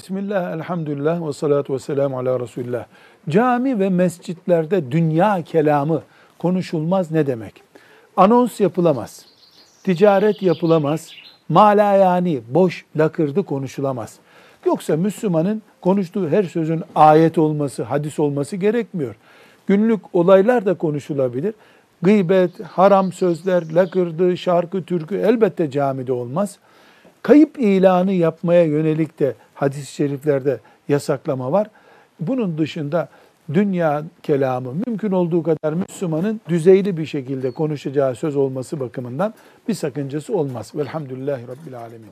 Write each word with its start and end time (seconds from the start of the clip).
Bismillah, 0.00 0.52
elhamdülillah 0.52 1.28
ve 1.28 1.32
salatu 1.32 1.74
ve 1.74 1.78
selamu 1.78 2.18
ala 2.18 2.40
Resulullah. 2.40 2.84
Cami 3.28 3.78
ve 3.78 3.88
mescitlerde 3.88 4.92
dünya 4.92 5.42
kelamı 5.42 6.02
konuşulmaz 6.38 7.10
ne 7.10 7.26
demek? 7.26 7.62
Anons 8.16 8.60
yapılamaz, 8.60 9.26
ticaret 9.84 10.42
yapılamaz, 10.42 11.10
mala 11.48 11.92
yani 11.92 12.40
boş 12.48 12.84
lakırdı 12.96 13.42
konuşulamaz. 13.42 14.18
Yoksa 14.66 14.96
Müslümanın 14.96 15.62
konuştuğu 15.80 16.28
her 16.28 16.42
sözün 16.42 16.82
ayet 16.94 17.38
olması, 17.38 17.82
hadis 17.82 18.18
olması 18.18 18.56
gerekmiyor. 18.56 19.14
Günlük 19.66 20.00
olaylar 20.12 20.66
da 20.66 20.74
konuşulabilir. 20.74 21.54
Gıybet, 22.02 22.60
haram 22.64 23.12
sözler, 23.12 23.72
lakırdı, 23.74 24.36
şarkı, 24.36 24.82
türkü 24.82 25.16
elbette 25.16 25.70
camide 25.70 26.12
olmaz. 26.12 26.58
Kayıp 27.22 27.58
ilanı 27.58 28.12
yapmaya 28.12 28.64
yönelik 28.64 29.18
de 29.18 29.34
hadis-i 29.54 29.94
şeriflerde 29.94 30.60
yasaklama 30.88 31.52
var. 31.52 31.66
Bunun 32.20 32.58
dışında 32.58 33.08
dünya 33.54 34.04
kelamı 34.22 34.74
mümkün 34.86 35.12
olduğu 35.12 35.42
kadar 35.42 35.72
Müslümanın 35.72 36.40
düzeyli 36.48 36.96
bir 36.96 37.06
şekilde 37.06 37.50
konuşacağı 37.50 38.14
söz 38.14 38.36
olması 38.36 38.80
bakımından 38.80 39.34
bir 39.68 39.74
sakıncası 39.74 40.36
olmaz. 40.36 40.72
Velhamdülillahi 40.74 41.42
Rabbil 41.42 41.78
Alemin. 41.78 42.10